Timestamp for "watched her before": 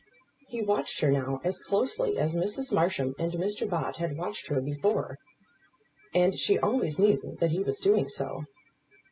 4.17-5.19